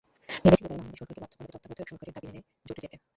[0.43, 2.97] ভেবেছিল, তারা বাংলাদেশ সরকারকে বাধ্য করাবে তত্ত্বাবধায়ক সরকারের দাবি মেনে ভোটে যেতে।